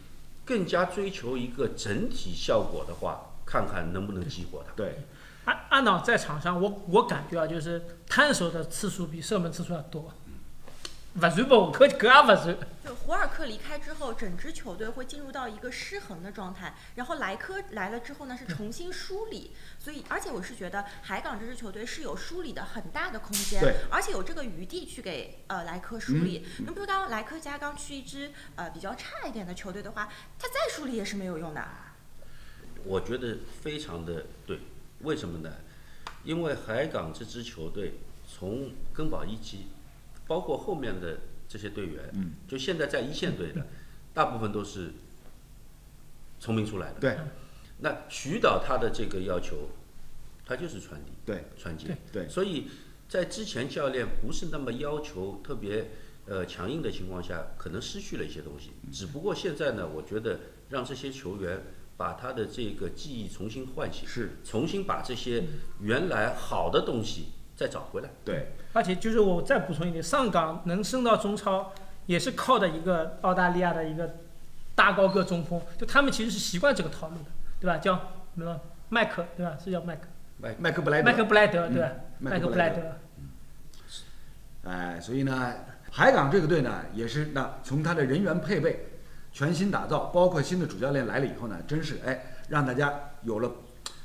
[0.45, 4.73] 更加追求一个整体效果的话，看看能不能激活他。
[4.77, 4.99] 对，
[5.47, 10.13] 安安导在场上，我我感觉啊，就是摊手的次数比射门次数要多。
[11.13, 12.57] 不算吧，我可搿也不算。
[12.85, 16.75] 就胡尔克离开之后，整支球队会进入到一个失衡的状态。
[16.95, 19.51] 然后莱科来了之后呢，是重新梳理。
[19.79, 26.47] 所以，而且我是觉得海港这支球队是有梳理的很大的空间，而且有这个余地去给呃莱科梳理。
[26.65, 30.09] 那比如刚刚莱科加刚去一支呃比较差一点的球队的话，
[30.39, 31.67] 他再梳理也是没有用的。
[32.85, 34.61] 我觉得非常的对，
[35.01, 35.53] 为什么呢？
[36.23, 37.95] 因为海港这支球队
[38.27, 39.67] 从根宝一基，
[40.31, 41.19] 包括后面的
[41.49, 42.35] 这些队员，嗯。
[42.47, 43.67] 就现在在一线队的，
[44.15, 44.93] 大部分都是
[46.39, 47.01] 从民出来的。
[47.01, 47.19] 对，
[47.79, 49.71] 那徐导他的这个要求，
[50.47, 51.99] 他就是传递、对，传接。
[52.13, 52.29] 对。
[52.29, 52.69] 所以
[53.09, 55.91] 在之前教练不是那么要求特别
[56.27, 58.71] 呃强硬的情况下，可能失去了一些东西。
[58.93, 61.61] 只不过现在呢，我觉得让这些球员
[61.97, 65.43] 把他的这个记忆重新唤醒，是，重新把这些
[65.81, 67.25] 原来好的东西
[67.61, 68.09] 再找回来。
[68.25, 71.71] 对，而且就是我再补充一点，上港能升到中超，
[72.07, 74.17] 也是靠的一个澳大利亚的一个
[74.75, 77.31] 大高个中锋，就他们其实是习惯这个套路的，
[77.61, 77.77] 对吧？
[77.77, 77.95] 叫
[78.35, 78.59] 什么
[78.89, 79.59] 麦克，对吧？
[79.63, 80.03] 是叫麦克，
[80.59, 81.91] 麦克布莱德麦克布莱德，嗯对吧？
[82.19, 82.89] 麦麦克克布莱德布莱
[84.63, 85.55] 德，哎，所以呢，
[85.91, 88.87] 海港这个队呢，也是那从他的人员配备
[89.35, 92.91] 全新打造，包括新的主教练来了以后呢，真是哎，让大家
[93.25, 93.53] 有了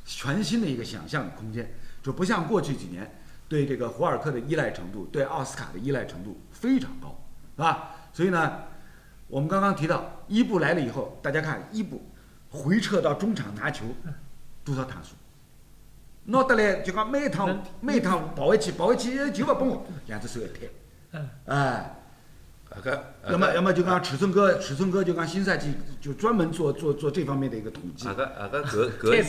[0.04, 3.10] 全新的一个想象的空间，就不像过去几年
[3.48, 7.16] 对这个胡尔克的依赖程度，对奥斯卡的依赖程度非常高，
[7.56, 7.96] 是吧？
[8.12, 8.64] 所以呢，
[9.28, 12.02] 我们刚刚提到伊布来了以后，大家看伊布
[12.50, 13.86] 回撤到中场拿球
[14.64, 15.16] 多少趟数？
[16.28, 20.70] 拿得来就讲每趟每一趟跑回去跑回去球不蹦我，两只手一摊。
[21.12, 21.96] 嗯，哎，
[23.30, 29.24] 要么要么就讲尺寸哥，尺寸哥就讲新赛季就专门做做做这方面的一个统计啊个啊个搿搿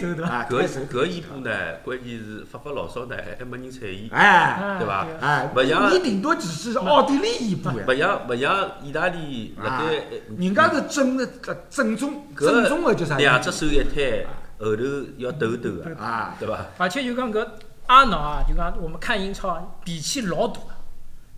[0.48, 1.50] 搿搿一步呢，
[1.84, 10.04] 关键是发发牢骚呢，还没人睬伊，哎啊对吧哎，不像你顶多只是奥地利一步呀勿，像勿像意大利辣啊盖，
[10.38, 11.26] 人家是正的
[11.70, 13.16] 正宗搿正宗的叫啥？
[13.16, 14.26] 两只手一摊，
[14.58, 14.82] 后头
[15.16, 16.66] 要抖抖的，啊，对伐？
[16.78, 17.46] 而且就讲搿
[17.86, 20.60] 阿瑙啊，就讲我们看英超啊，脾气老大。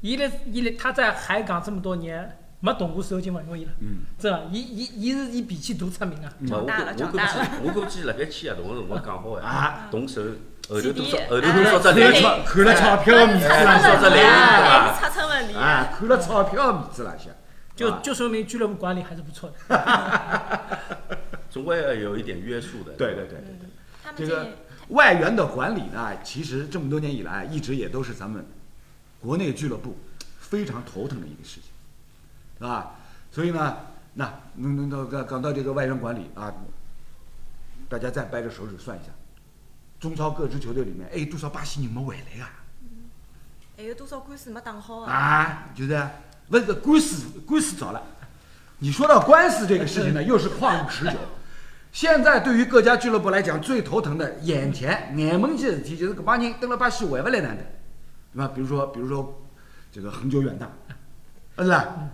[0.01, 3.73] 伊来伊来，他在海港这么多年没动过手就勿容易了。
[3.81, 6.33] 嗯，真的，伊伊伊是以脾气大出名啊。
[6.47, 7.49] 长大了估我估计长大了。
[7.65, 10.23] 我估计辣盖签合同个辰光讲好啊呀，动手
[10.69, 12.19] 后头多少后头哎多少只几笔？
[12.21, 15.55] 零，看了钞票面子哎了说这来哎对吧擦蹭问题。
[15.55, 17.35] 啊，看了钞票面子了些，啊
[17.75, 20.61] 就就说明俱乐部管理还是不错的。
[21.51, 22.93] 总归要有一点约束的。
[22.93, 23.39] 对对对。
[23.39, 23.71] 嗯
[24.05, 24.51] 他们这个这
[24.95, 28.43] 外援的管理呢，其实这么多年以来，一直也都是咱们
[29.21, 29.97] 国内俱乐部
[30.39, 31.71] 非常头疼的一个事情，
[32.59, 32.95] 是吧？
[33.31, 33.77] 所以呢，
[34.14, 36.53] 那那那那讲到这个外援管理啊，
[37.89, 39.11] 大家再掰着手指算一下，
[40.01, 42.51] 中超各支球队里面，哎，多少巴西人没回来啊？
[43.77, 45.12] 还有多少官司没打好啊？
[45.12, 46.09] 啊，就是
[46.49, 48.03] 不是官司官司早了。
[48.79, 51.19] 你说到官司这个事情呢，又是旷日持久。
[51.93, 57.59] 现在对于各家俱乐部来讲，最头疼的眼前眼门前的事体，就是搿帮人登了巴西回不来哪能，
[58.33, 58.53] 对吧？
[58.55, 59.43] 比如说，比如说
[59.91, 60.70] 这个恒久远大，
[61.62, 62.11] 是吧？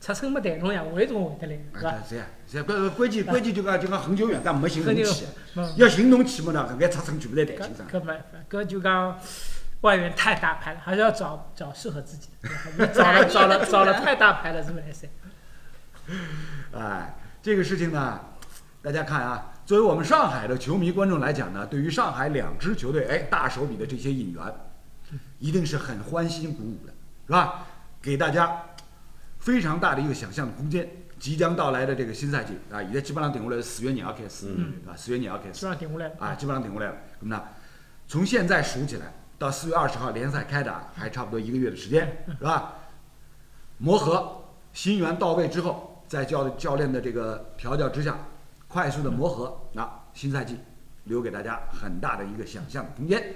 [0.00, 1.90] 出身没谈拢呀，回总回得来，是吧？
[1.90, 6.68] 啊，这样，这关关键关键就讲就讲恒久远大没寻侬很去，嗯，要寻侬去么呢？
[6.78, 7.88] 搿眼出身全部在谈搿清爽。
[7.90, 9.18] 搿没，搿就讲
[9.80, 12.48] 外援太大牌了，还是要找找适合自己的。
[12.78, 15.08] 你找了找了找了太大牌了，是不是来塞？
[16.72, 18.20] 哎，这个事情呢，
[18.80, 24.42] 大家看啊，作为我们上海的球迷观众来讲呢，对于上海两支球队，哎，大手笔的这些引援，
[25.38, 26.92] 一定是很欢欣鼓舞的，
[27.26, 27.66] 是吧？
[28.00, 28.64] 给大家
[29.38, 30.88] 非常大的一个想象的空间。
[31.18, 34.96] 即将到来的这个新赛季啊，现在基本上顶下来是四月廿号开始，嗯对吧？
[34.96, 36.14] 四月廿号开基始本上顶下来了。
[36.20, 36.96] 啊，基本上顶下来了。
[37.18, 37.42] 那么呢，
[38.06, 42.74] 从现在数起来到四月二十号联赛开打，还差不多一个月的时间，是吧？
[43.78, 48.16] 磨合，新援到位之后，在教教练的这个调教之下，
[48.68, 50.56] 快速的磨合，那新赛季
[51.02, 53.34] 留给大家很大的一个想象的空间。